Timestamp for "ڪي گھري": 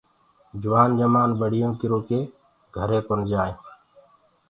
2.07-2.99